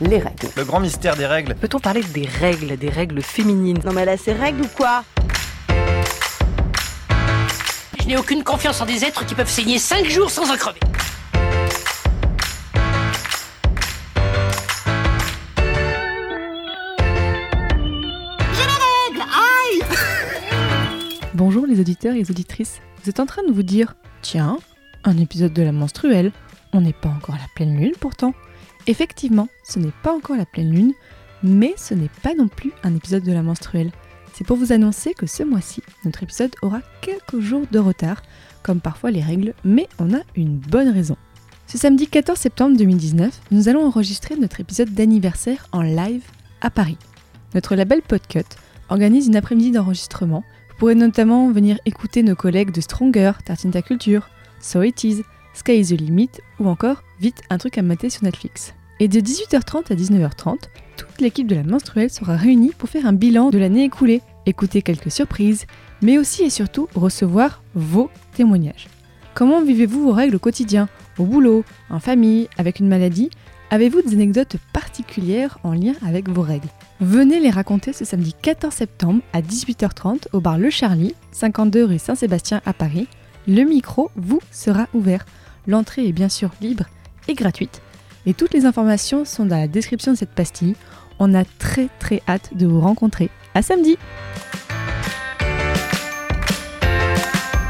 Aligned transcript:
les 0.00 0.18
règles. 0.18 0.48
Le 0.56 0.64
grand 0.64 0.80
mystère 0.80 1.16
des 1.16 1.26
règles. 1.26 1.54
Peut-on 1.54 1.80
parler 1.80 2.02
des 2.02 2.26
règles, 2.26 2.76
des 2.76 2.90
règles 2.90 3.22
féminines? 3.22 3.78
Non 3.84 3.92
mais 3.92 4.06
a 4.06 4.16
ses 4.16 4.32
règles 4.32 4.62
ou 4.62 4.68
quoi? 4.68 5.04
Je 8.00 8.06
n'ai 8.06 8.16
aucune 8.16 8.42
confiance 8.44 8.80
en 8.80 8.86
des 8.86 9.04
êtres 9.04 9.26
qui 9.26 9.34
peuvent 9.34 9.50
saigner 9.50 9.78
5 9.78 10.06
jours 10.06 10.30
sans 10.30 10.50
en 10.50 10.56
crever. 10.56 10.80
Bonjour 21.34 21.66
les 21.66 21.78
auditeurs 21.78 22.14
et 22.14 22.18
les 22.18 22.30
auditrices. 22.30 22.80
Vous 23.02 23.10
êtes 23.10 23.20
en 23.20 23.26
train 23.26 23.44
de 23.46 23.52
vous 23.52 23.62
dire 23.62 23.94
Tiens, 24.22 24.58
un 25.04 25.16
épisode 25.18 25.52
de 25.52 25.62
la 25.62 25.70
menstruelle, 25.70 26.32
on 26.72 26.80
n'est 26.80 26.92
pas 26.92 27.08
encore 27.08 27.36
à 27.36 27.38
la 27.38 27.46
pleine 27.54 27.78
lune 27.78 27.92
pourtant. 28.00 28.34
Effectivement, 28.88 29.48
ce 29.64 29.78
n'est 29.78 29.92
pas 30.02 30.14
encore 30.14 30.36
la 30.36 30.46
pleine 30.46 30.72
lune, 30.72 30.94
mais 31.42 31.74
ce 31.76 31.92
n'est 31.92 32.10
pas 32.22 32.34
non 32.34 32.48
plus 32.48 32.72
un 32.82 32.96
épisode 32.96 33.22
de 33.22 33.32
la 33.32 33.42
menstruelle. 33.42 33.92
C'est 34.32 34.46
pour 34.46 34.56
vous 34.56 34.72
annoncer 34.72 35.12
que 35.12 35.26
ce 35.26 35.42
mois-ci, 35.42 35.82
notre 36.06 36.22
épisode 36.22 36.54
aura 36.62 36.80
quelques 37.02 37.38
jours 37.38 37.66
de 37.70 37.78
retard, 37.78 38.22
comme 38.62 38.80
parfois 38.80 39.10
les 39.10 39.20
règles, 39.20 39.52
mais 39.62 39.88
on 39.98 40.14
a 40.14 40.20
une 40.36 40.56
bonne 40.56 40.88
raison. 40.88 41.16
Ce 41.66 41.76
samedi 41.76 42.06
14 42.06 42.38
septembre 42.38 42.78
2019, 42.78 43.42
nous 43.50 43.68
allons 43.68 43.84
enregistrer 43.84 44.36
notre 44.36 44.60
épisode 44.60 44.94
d'anniversaire 44.94 45.66
en 45.72 45.82
live 45.82 46.24
à 46.62 46.70
Paris. 46.70 46.96
Notre 47.54 47.74
label 47.74 48.00
Podcut 48.00 48.48
organise 48.88 49.26
une 49.26 49.36
après-midi 49.36 49.70
d'enregistrement. 49.70 50.44
Vous 50.70 50.76
pourrez 50.78 50.94
notamment 50.94 51.50
venir 51.52 51.78
écouter 51.84 52.22
nos 52.22 52.36
collègues 52.36 52.70
de 52.70 52.80
Stronger, 52.80 53.32
Tartine 53.44 53.70
ta 53.70 53.82
Culture, 53.82 54.30
So 54.60 54.82
It 54.82 55.04
Is, 55.04 55.24
Sky 55.52 55.80
is 55.80 55.88
the 55.88 56.00
Limit 56.00 56.30
ou 56.58 56.68
encore 56.68 57.02
Vite 57.20 57.42
un 57.50 57.58
truc 57.58 57.76
à 57.76 57.82
mater 57.82 58.08
sur 58.08 58.22
Netflix. 58.22 58.72
Et 59.00 59.06
de 59.06 59.20
18h30 59.20 59.92
à 59.92 59.94
19h30, 59.94 60.56
toute 60.96 61.20
l'équipe 61.20 61.46
de 61.46 61.54
la 61.54 61.62
menstruelle 61.62 62.10
sera 62.10 62.34
réunie 62.34 62.72
pour 62.76 62.88
faire 62.88 63.06
un 63.06 63.12
bilan 63.12 63.50
de 63.50 63.58
l'année 63.58 63.84
écoulée, 63.84 64.22
écouter 64.44 64.82
quelques 64.82 65.12
surprises, 65.12 65.66
mais 66.02 66.18
aussi 66.18 66.42
et 66.42 66.50
surtout 66.50 66.88
recevoir 66.96 67.62
vos 67.74 68.10
témoignages. 68.34 68.88
Comment 69.34 69.62
vivez-vous 69.62 70.02
vos 70.02 70.12
règles 70.12 70.34
au 70.34 70.40
quotidien, 70.40 70.88
au 71.16 71.24
boulot, 71.24 71.64
en 71.90 72.00
famille, 72.00 72.48
avec 72.58 72.80
une 72.80 72.88
maladie? 72.88 73.30
Avez-vous 73.70 74.02
des 74.02 74.14
anecdotes 74.14 74.56
particulières 74.72 75.58
en 75.62 75.74
lien 75.74 75.92
avec 76.04 76.28
vos 76.28 76.42
règles? 76.42 76.68
Venez 77.00 77.38
les 77.38 77.50
raconter 77.50 77.92
ce 77.92 78.04
samedi 78.04 78.34
14 78.42 78.74
septembre 78.74 79.20
à 79.32 79.42
18h30 79.42 80.26
au 80.32 80.40
bar 80.40 80.58
Le 80.58 80.70
Charlie, 80.70 81.14
52 81.30 81.84
rue 81.84 81.98
Saint-Sébastien 82.00 82.62
à 82.66 82.72
Paris. 82.72 83.06
Le 83.46 83.62
micro 83.62 84.10
vous 84.16 84.40
sera 84.50 84.88
ouvert. 84.92 85.24
L'entrée 85.68 86.08
est 86.08 86.12
bien 86.12 86.28
sûr 86.28 86.50
libre 86.60 86.86
et 87.28 87.34
gratuite. 87.34 87.80
Et 88.28 88.34
toutes 88.34 88.52
les 88.52 88.66
informations 88.66 89.24
sont 89.24 89.46
dans 89.46 89.56
la 89.56 89.68
description 89.68 90.12
de 90.12 90.18
cette 90.18 90.28
pastille. 90.28 90.76
On 91.18 91.32
a 91.32 91.46
très 91.46 91.88
très 91.98 92.20
hâte 92.28 92.50
de 92.52 92.66
vous 92.66 92.78
rencontrer. 92.78 93.30
À 93.54 93.62
samedi 93.62 93.96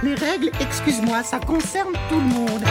Les 0.02 0.14
règles, 0.14 0.50
excuse-moi, 0.60 1.22
ça 1.22 1.38
concerne 1.38 1.92
tout 2.08 2.16
le 2.16 2.22
monde. 2.22 2.64